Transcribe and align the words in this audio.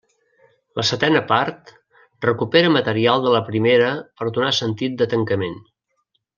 La 0.79 0.85
setena 0.89 1.21
part 1.31 1.69
recupera 2.27 2.73
material 2.77 3.23
de 3.27 3.35
la 3.37 3.43
primera 3.53 3.93
per 4.21 4.33
donar 4.39 4.51
sentit 4.63 5.01
de 5.03 5.11
tancament. 5.17 5.59